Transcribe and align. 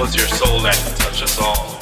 was 0.00 0.16
your 0.16 0.28
soul 0.28 0.60
that 0.60 0.74
touched 0.96 1.22
us 1.22 1.38
all? 1.38 1.76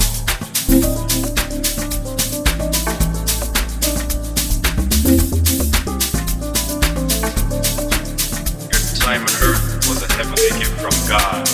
Your 8.67 8.83
time 8.99 9.21
on 9.21 9.33
earth 9.41 9.87
was 9.87 10.03
a 10.03 10.11
heavenly 10.15 10.51
gift 10.59 10.75
from 10.81 10.95
God. 11.07 11.47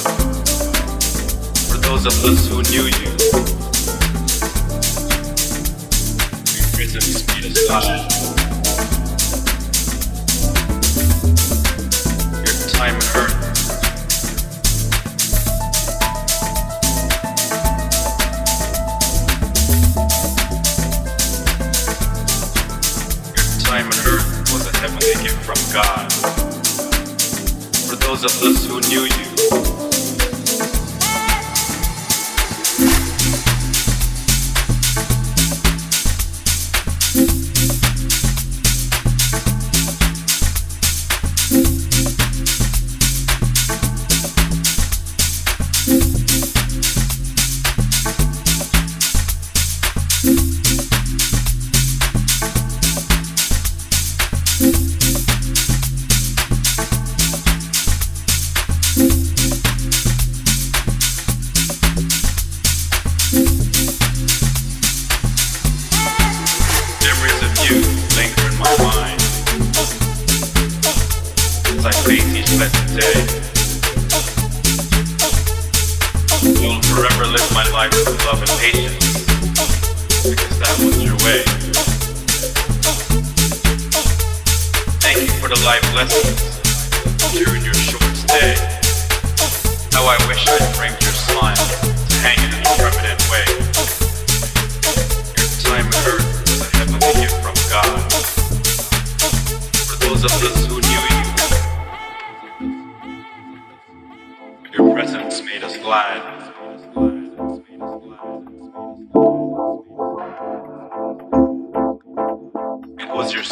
For 1.70 1.78
those 1.78 2.08
of 2.08 2.14
us 2.26 2.48
who 2.48 2.64
knew 2.72 2.86
you, 2.86 3.12
we've 6.50 6.78
risen 6.80 7.02
speed 7.02 7.46
aside. 7.46 8.10
Your 12.44 12.70
time 12.72 12.96
on 12.96 13.18
earth. 13.18 13.25
of 28.26 28.42
us 28.42 28.66
who 28.66 28.80
knew 28.90 29.04
you. 29.04 29.25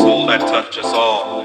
soul 0.03 0.27
that 0.27 0.41
touch 0.41 0.77
us 0.79 0.91
all. 0.93 1.42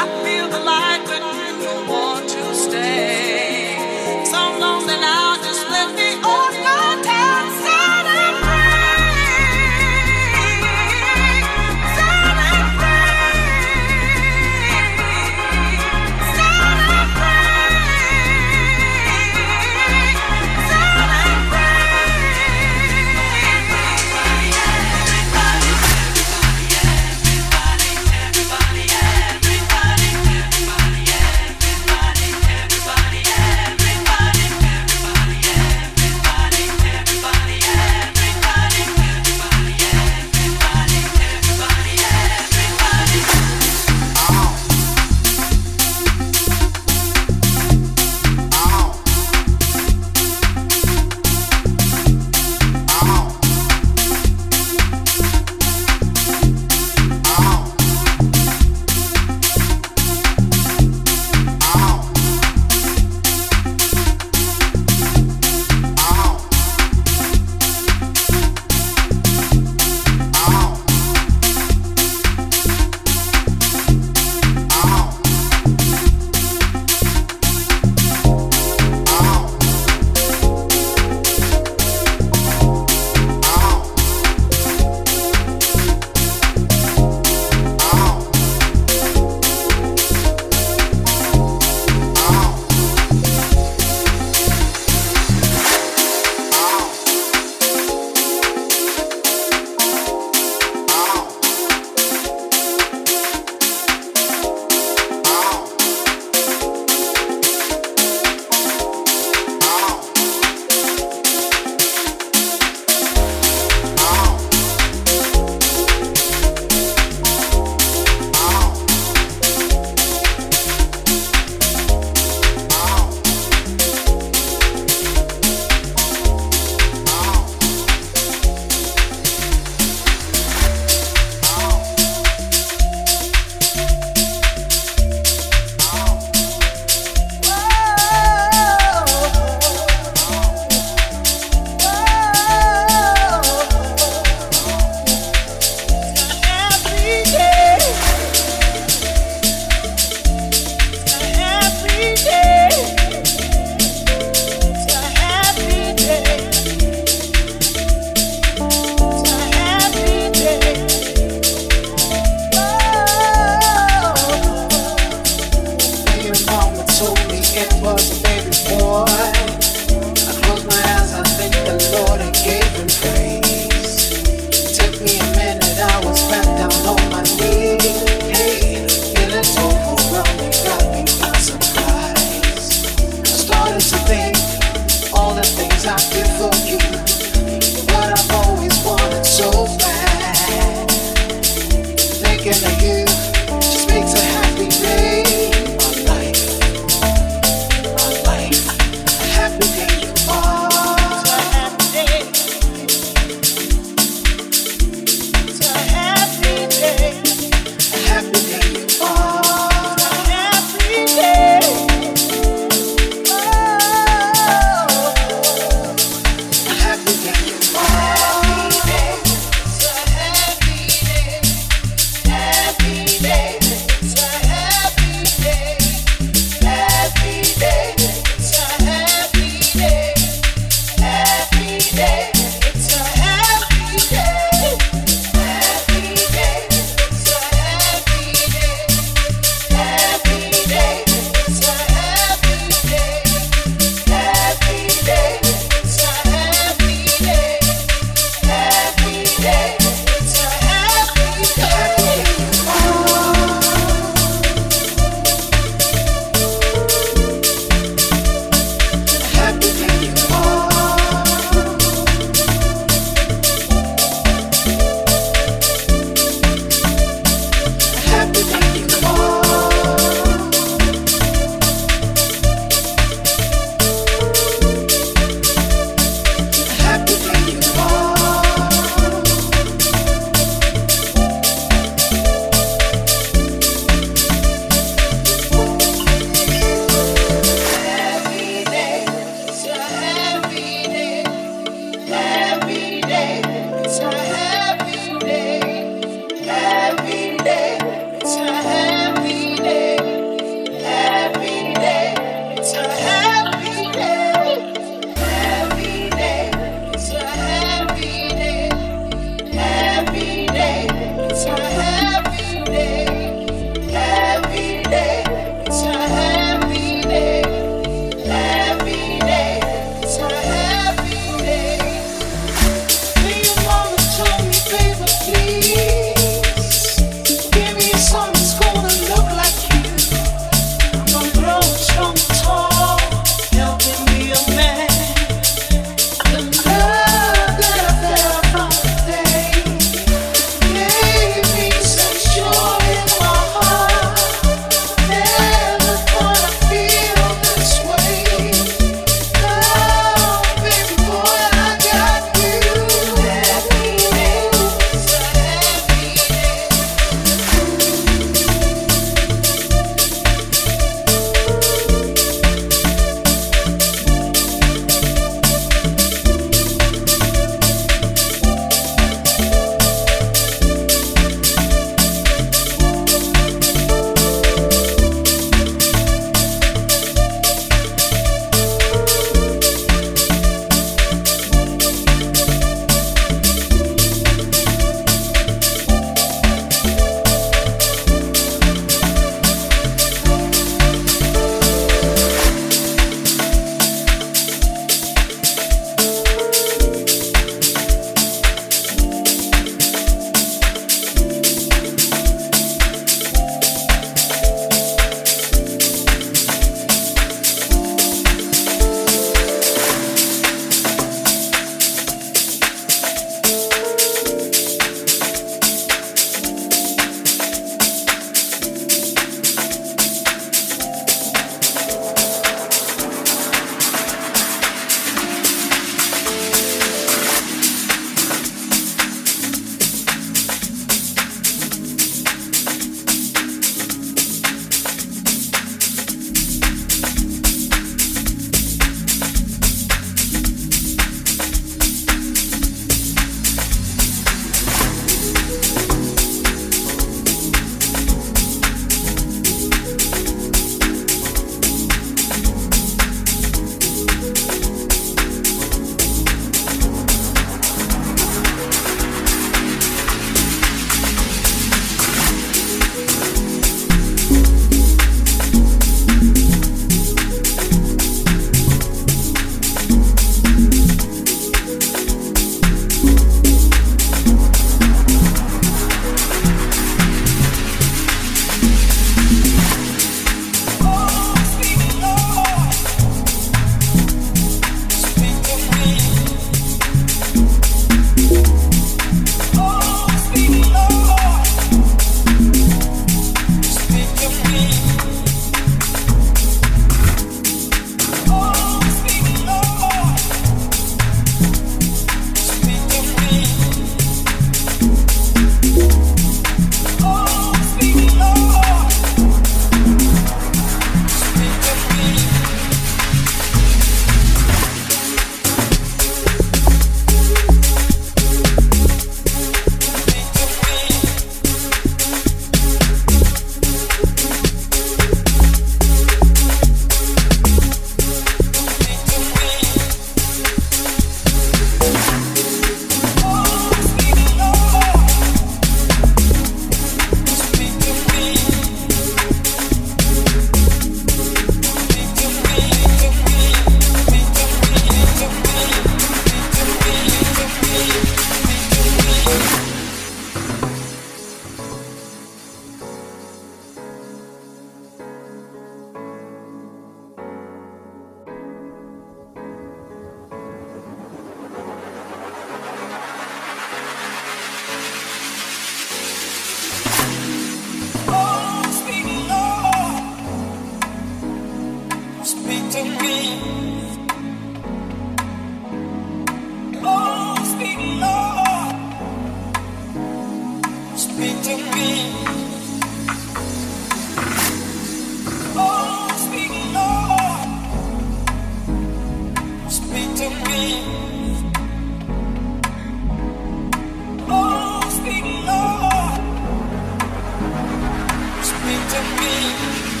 to 598.77 599.01
me. 599.19 600.00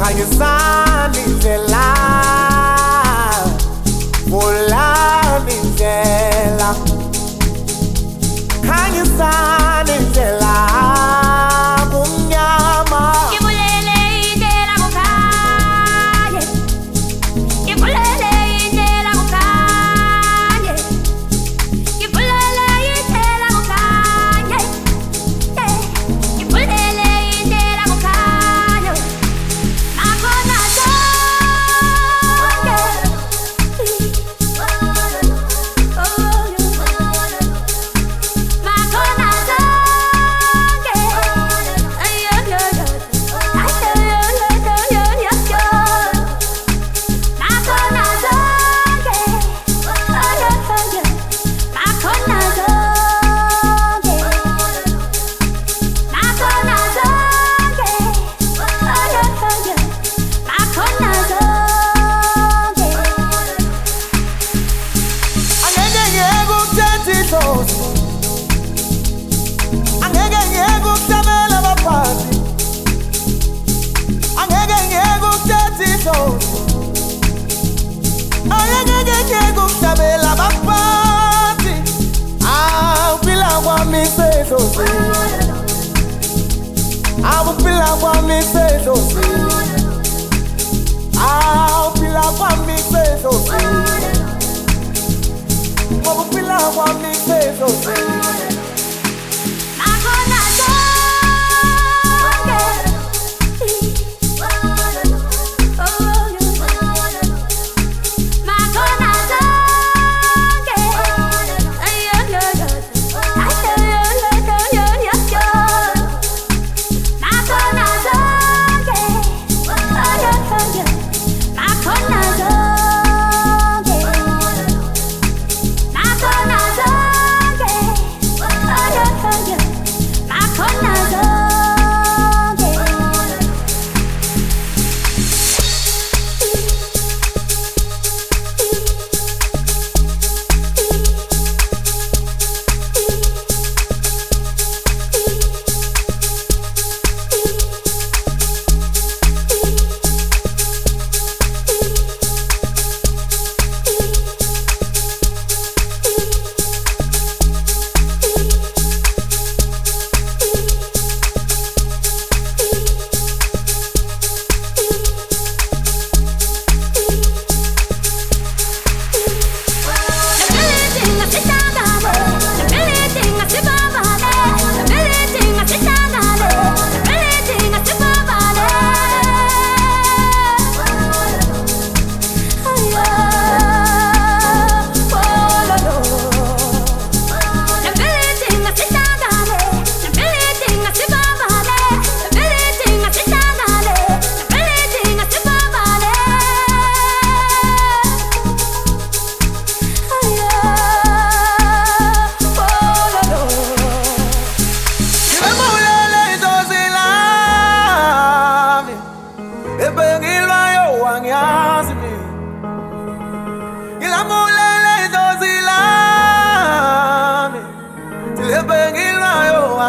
khanyisani 0.00 1.22
ndlela 1.26 1.86
pfulani 4.26 5.54
ndlela 5.64 6.74
khanyisani 8.66 9.69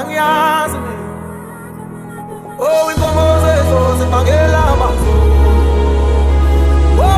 bangiyazi 0.01 0.77
Oh 2.59 2.91
inkomo 2.91 3.25
zezo 3.43 3.79
zibangela 3.97 4.61
amazo 4.73 5.13
Oh 7.01 7.17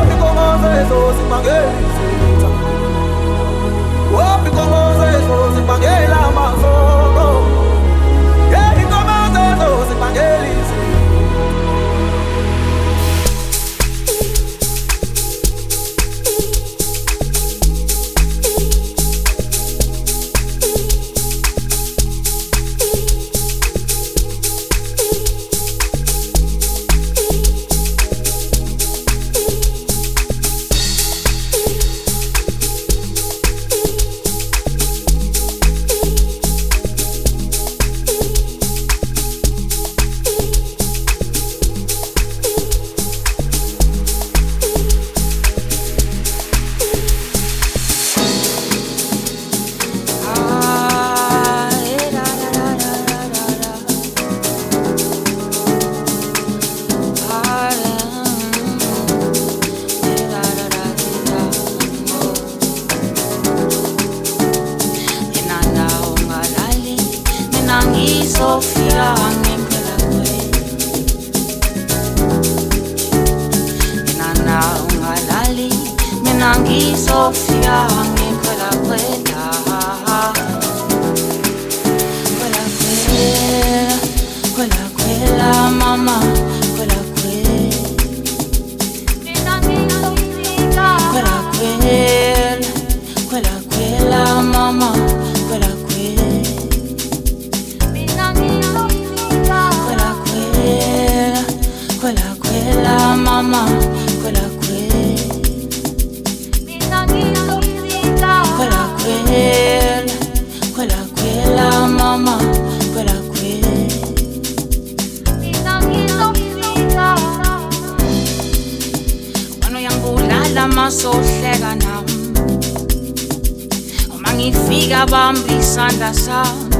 isandla 125.74 126.14
sami 126.14 126.76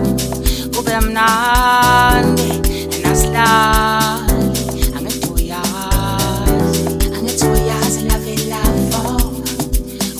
kube 0.77 1.01
mnandi 1.01 2.51
nasilali 3.03 4.51
angithi 4.97 5.29
uyazi 5.35 6.81
angithi 7.19 7.47
uyazi 7.47 8.01
love 8.01 8.37
lavo 8.51 9.33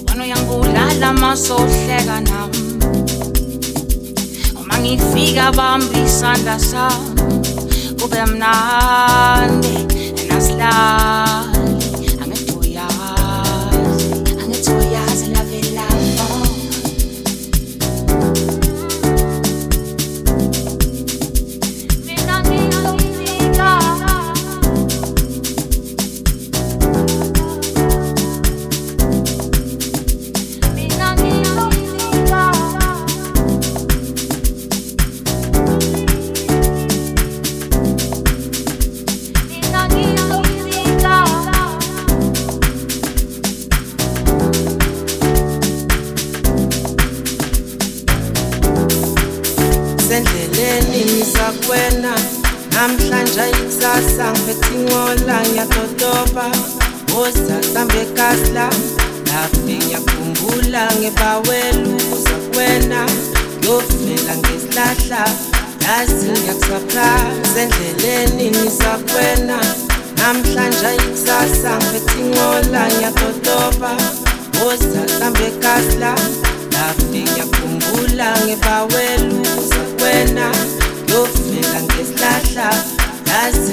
wena 0.09 0.23
uyangulala 0.25 1.13
masohleka 1.13 2.21
nami 2.21 2.59
uma 4.61 4.79
ngifika 4.79 5.53
Bambi, 5.53 5.99
isandla 6.07 6.59
sami 6.59 7.21
kube 8.01 8.25
mnandi 8.27 9.87
nasilali 10.29 11.54
Kasambe 71.45 72.01
ting'ola 72.09 72.83
nyatotoba 73.01 73.93
ozakambe 74.67 75.49
kasla 75.63 76.13
laphi 76.73 77.21
ngiyakhumbula 77.23 78.29
lazi 83.27 83.73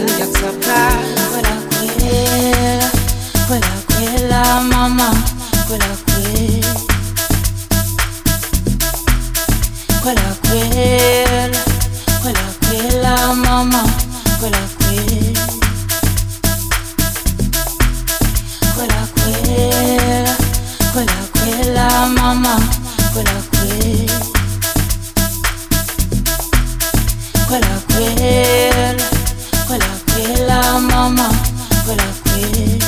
mama 4.72 5.10
kwelakhwela 10.04 11.62
mama 13.36 13.84
mamá 22.34 22.56
quella 23.12 23.44
quella 23.52 24.20
quella 27.48 27.82
quella 27.92 29.08
quella 29.68 29.94
quella 30.14 30.80
mamá 30.80 31.28
quella 31.84 32.10
quella 32.24 32.88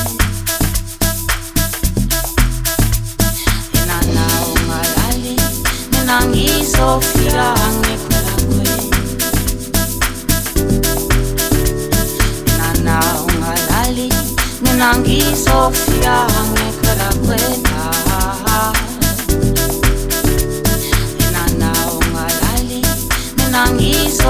inana 3.80 4.26
ungalali 4.54 5.36
mina 5.92 6.18
ngizofila 6.28 7.48
ngikhwela 7.80 8.34
kwela 8.48 8.76
inana 12.48 12.96
ungalali 13.28 14.08
mina 14.62 14.90
ngizofila 15.00 16.16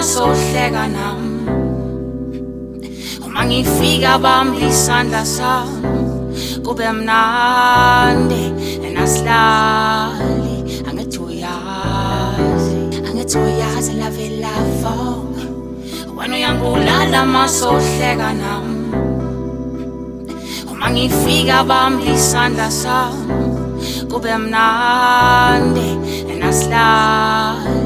masohleka 0.00 0.88
nami 0.88 1.44
uma 3.26 3.44
ngifika 3.44 4.18
bambi 4.18 4.66
isandla 4.68 5.24
sami 5.24 5.82
kube 6.64 6.92
mnandi 6.92 8.44
enasilali 8.86 10.56
angithi 10.88 11.18
uyazi 11.18 12.80
angithi 13.08 13.38
uyazi 13.38 13.92
lave 13.92 14.28
lafo 14.42 14.88
oh. 14.88 16.16
wena 16.16 16.34
uyangulala 16.36 17.26
masohleka 17.26 18.32
nami 18.32 18.79
mangifika 20.80 21.64
bamba 21.64 22.04
isandla 22.14 22.70
sami 22.70 23.34
kube 24.10 24.36
mnandi 24.36 25.88
and 26.32 26.42
asilali 26.44 27.79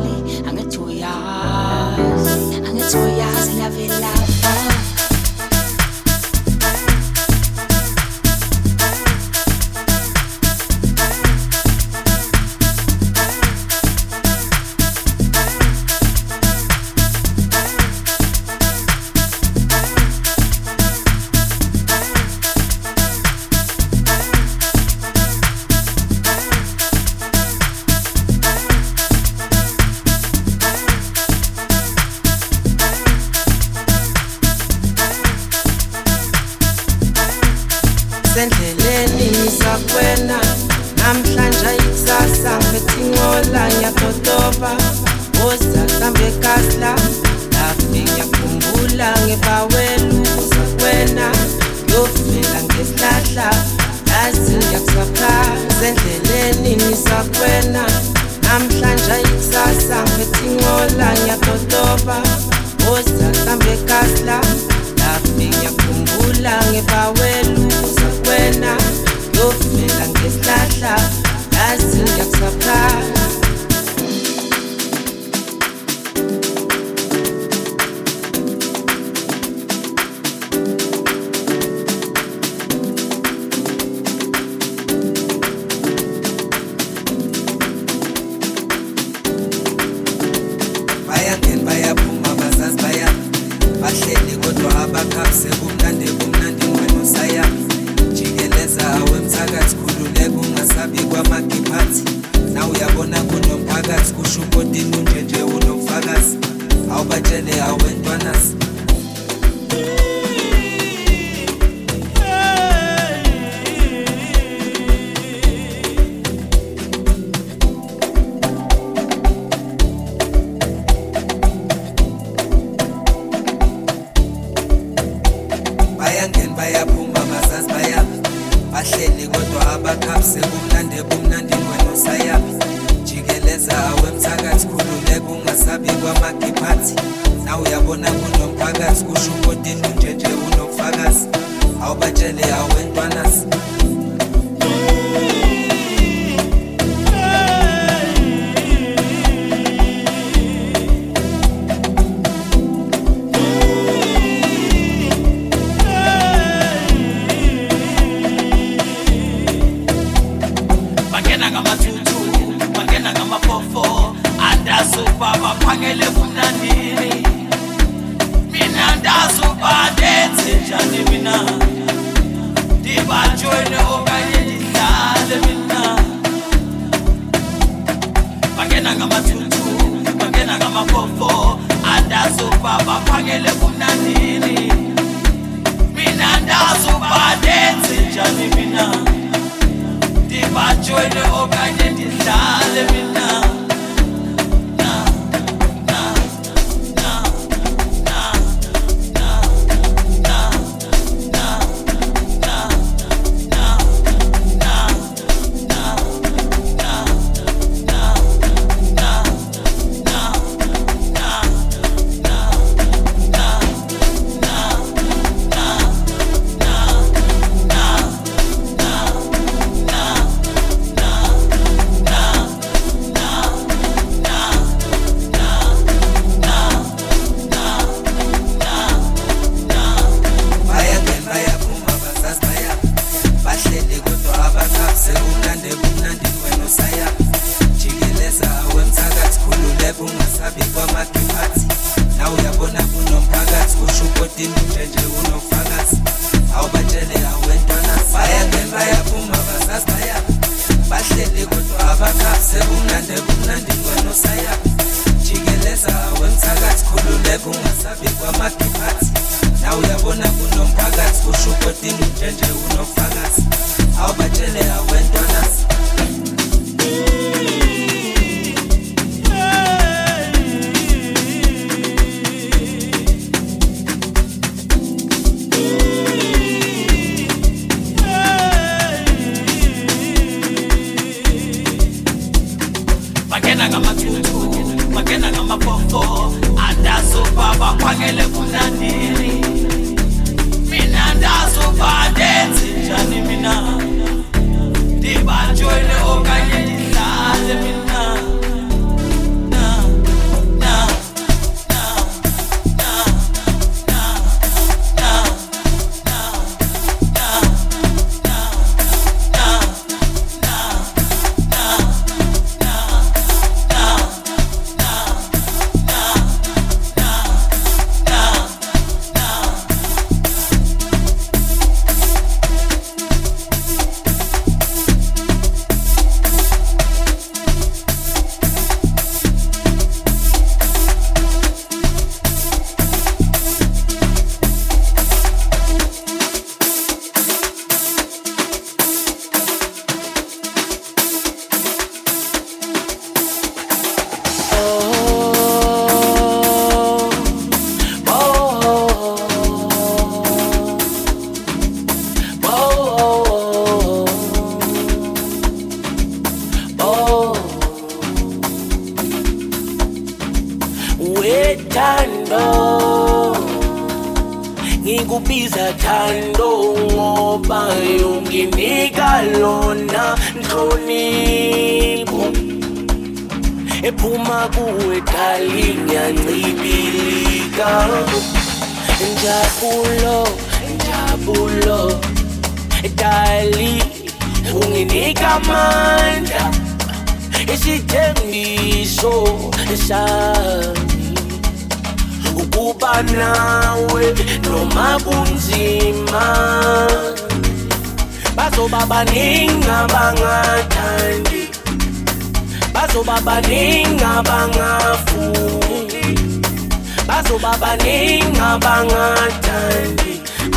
bazoba 407.34 407.56
baningi 407.58 408.40
abangathandi 408.40 410.12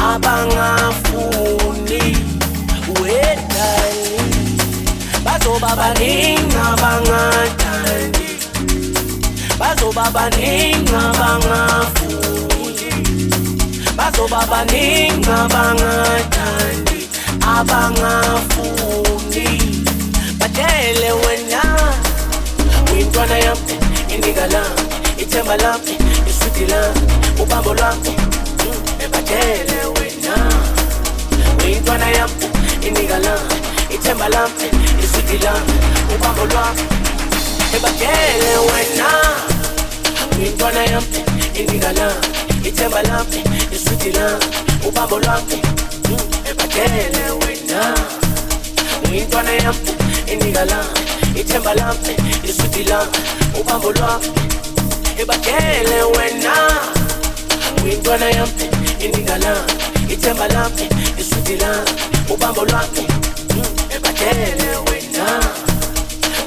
abangafuni 0.09 2.03
wedali 3.01 4.17
bazoba 5.25 5.71
baningi 5.79 6.57
abangathandi 6.69 8.29
bazoba 9.59 10.05
baningi 10.13 10.93
abangafuni. 10.93 12.89
Bazoba 13.97 14.41
baningi 14.51 15.29
abangathandi 15.29 16.99
abangafuni. 17.57 19.47
Batshele 20.39 21.11
wena 21.25 21.63
uyintwana 22.93 23.37
yami 23.37 23.73
inika 24.13 24.45
lami 24.47 24.81
ithemba 25.17 25.57
lami. 25.57 26.06
Lami 26.65 27.01
ubambo 27.41 27.73
lwami 27.73 28.15
Mm, 28.67 29.11
batshele 29.11 29.77
wena 29.95 30.33
uyintwana 31.65 32.09
yami 32.09 32.45
inika 32.87 33.19
lami 33.19 33.55
ithemba 33.95 34.29
lami 34.29 34.67
iswidi 35.03 35.37
lami 35.43 35.73
ubambo 36.15 36.45
lwami 36.45 36.81
ebatshele 37.75 38.51
wena 38.67 39.07
uyintwana 40.39 40.83
yami 40.85 41.19
inika 41.59 41.91
lami 41.93 42.27
ithemba 42.67 43.01
lami 43.03 43.43
iswidi 43.75 44.11
lami 44.11 44.45
ubambo 44.87 45.19
lwami 45.19 45.61
Mm, 46.09 46.17
ebatshele 46.51 47.23
wena 47.41 47.95
uyintwana 49.09 49.51
yami 49.51 49.91
inika 50.33 50.65
lami 50.65 50.99
ithemba 51.39 51.73
lami 51.73 52.13
iswidi 52.49 52.83
lami 52.83 53.17
ubambo 53.61 53.91
lwami 53.91 54.27
ebatshele 55.21 56.03
wena. 56.15 56.53
Uyintwana 57.83 58.25
yami 58.29 58.65
inika 59.05 59.37
lami 59.37 59.73
ithemba 60.13 60.47
lami 60.47 60.89
iswidi 61.19 61.55
lami 61.55 61.91
ubambo 62.33 62.65
lwami 62.65 63.07
Mm, 63.49 63.63
ebatshele 63.95 64.69
wena. 64.89 65.25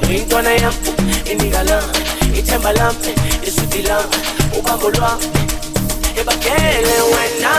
Uyintwana 0.08 0.50
yami 0.50 0.90
inika 1.30 1.62
lami 1.64 1.98
ithemba 2.38 2.72
lami 2.72 3.12
iswidi 3.46 3.82
lami 3.82 4.16
ubambo 4.58 4.90
lwami 4.90 5.26
ebatshele 6.20 6.96
wena. 7.12 7.52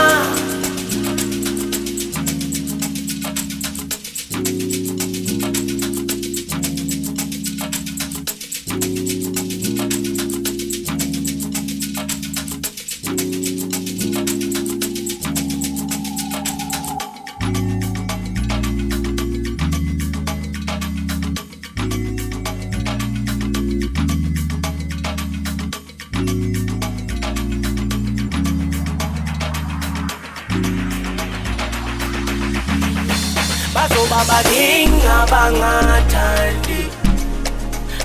Bazoba 34.22 34.42
baningi 34.42 35.06
abangathandi 35.06 36.80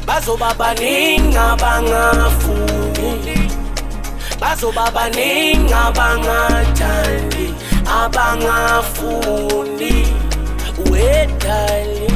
bazoba 0.07 0.49
baningi 0.59 1.37
abangafuni. 1.37 3.37
Bazoba 4.41 4.85
baningi 4.95 5.73
abangathandi 5.73 7.45
abangafuni 8.01 9.95
wedali. 10.91 12.07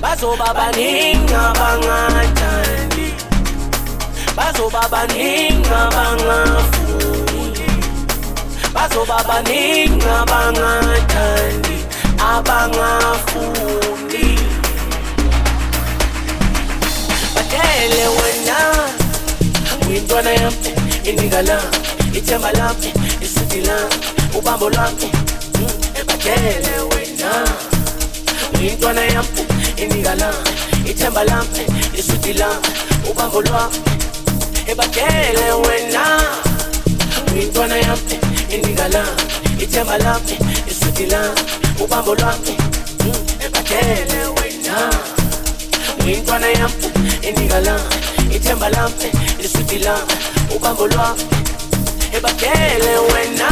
Bazoba 0.00 0.48
baningi 0.54 1.34
abangathandi 1.34 3.06
bazoba 4.36 4.82
baningi 4.92 5.70
abangafuni 5.84 7.66
bazoba 8.74 9.18
baningi 9.28 10.06
abangathandi 10.20 11.73
abangafuni. 12.32 14.26
Batshele 17.34 18.02
wena 18.16 18.56
uyintwana 19.88 20.30
yami 20.30 20.70
inika 21.04 21.42
lami 21.42 21.76
ithemba 22.14 22.52
lami 22.52 22.92
iswidi 23.22 23.60
lami 23.66 23.94
ubambo 24.38 24.70
lwami. 24.70 25.08
Mm, 25.54 25.68
batshele 26.06 26.72
wena 26.90 27.30
uyintwana 28.58 29.00
yami 29.04 29.42
inika 29.76 30.14
lami 30.14 30.50
ithemba 30.90 31.24
lami 31.24 31.66
iswidi 31.98 32.32
lami 32.32 32.68
ubambo 33.10 33.40
lwami. 33.42 33.78
Ebatshele 34.66 35.52
wena 35.66 36.02
uyintwana 37.34 37.76
yami 37.76 38.18
inika 38.54 38.88
lami 38.88 39.22
ithemba 39.62 39.98
lami 39.98 40.38
iswidi 40.70 41.06
lami 41.06 41.40
ubambo 41.80 42.14
lwami 42.14 42.56
ebatshele 43.46 44.18
wena. 44.36 44.90
Uyintwana 46.04 46.46
yami 46.46 46.74
inika 47.28 47.60
lami 47.60 47.94
ithemba 48.36 48.68
lami 48.68 49.08
iswidi 49.44 49.78
lami 49.78 50.12
ubambo 50.56 50.86
lwami 50.86 51.22
ebatshele 52.16 52.92
wena 53.12 53.48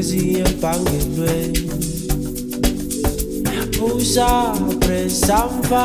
kuziempangilwe 0.00 1.32
usapresamba 3.96 5.84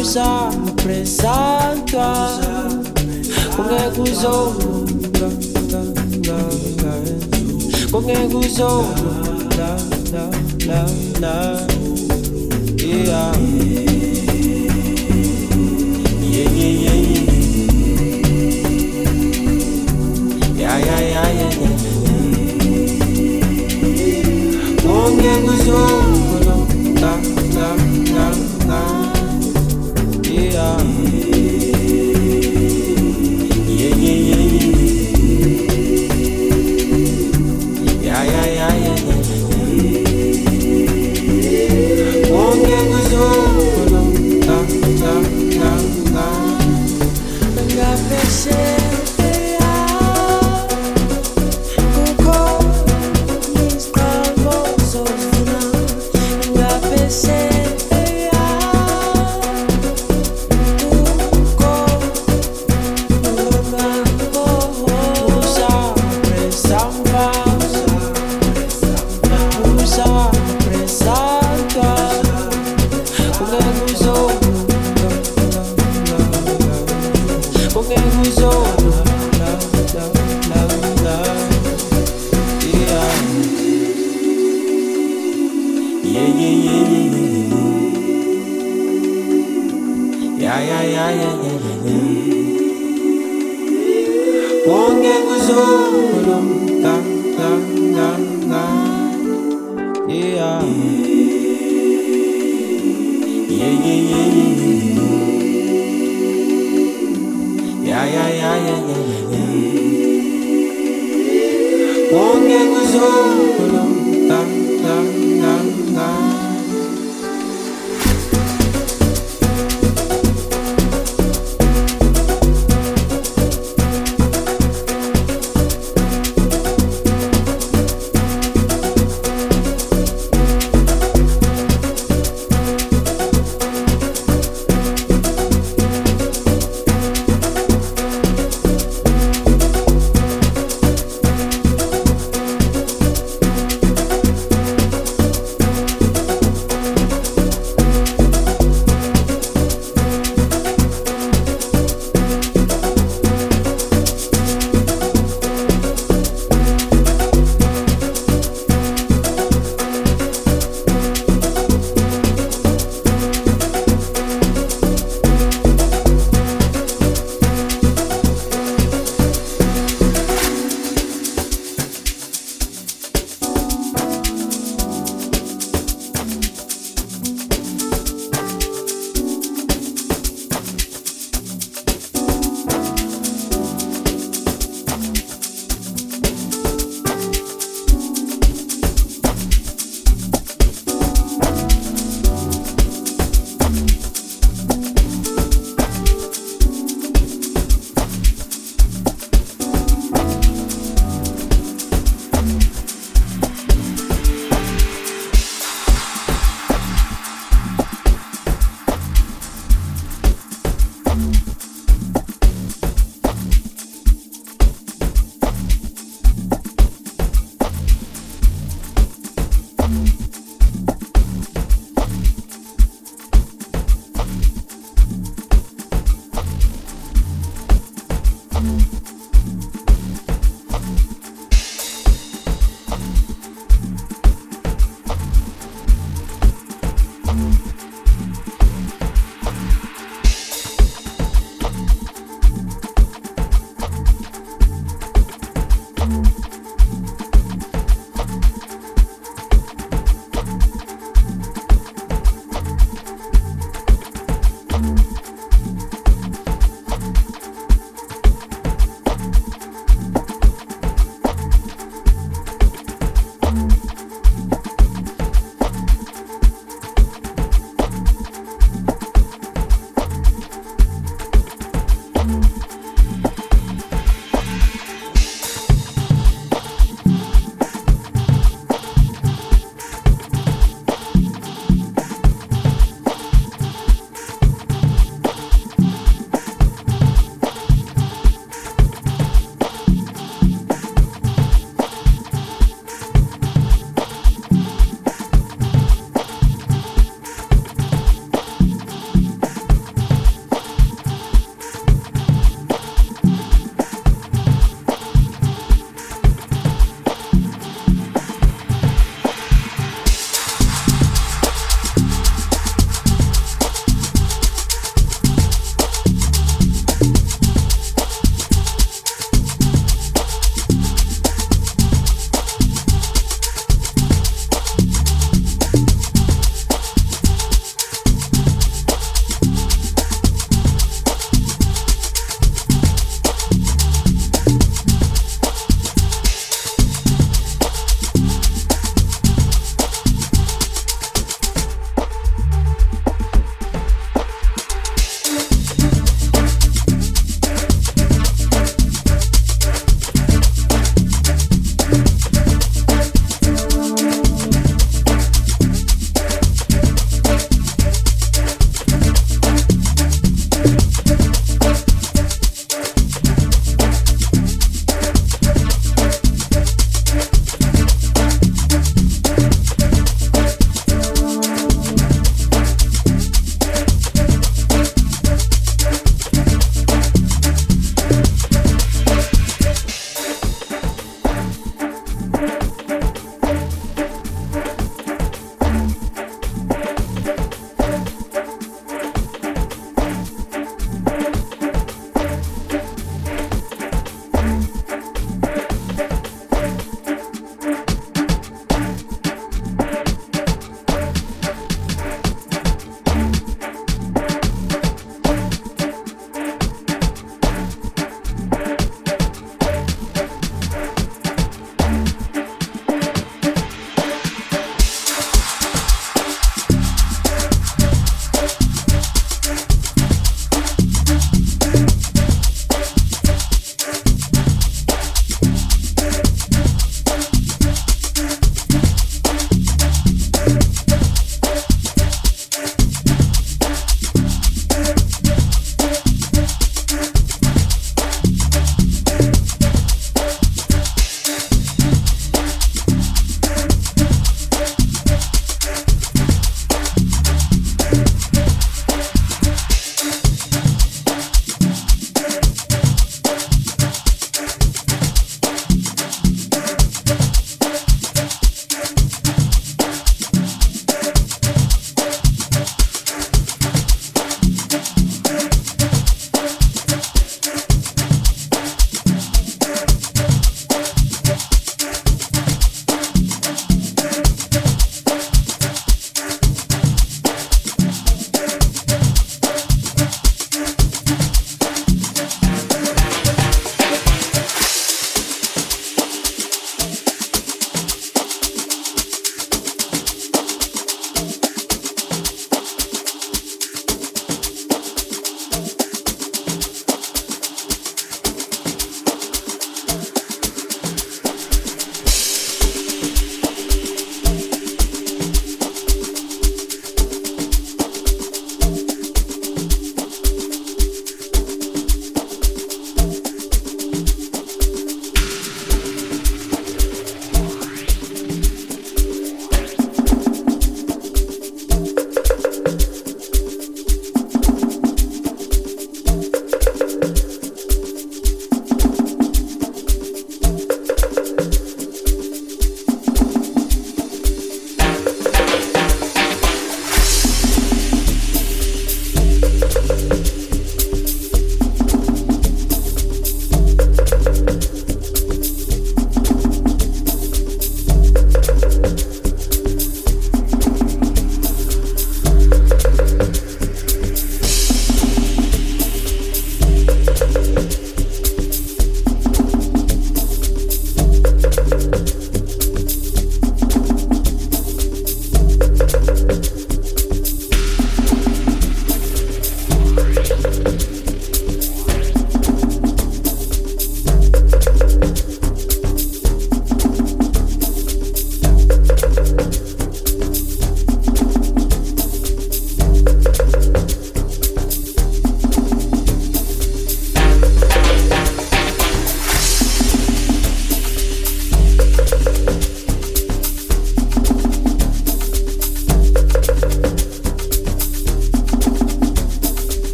usapresantwa 0.00 2.08
kungekuzonga 3.56 5.28
kungekuzonga 7.90 9.68
yeah. 12.78 13.34
Yeah 16.32 16.48
yeah 16.56 16.74
yeah. 16.82 16.99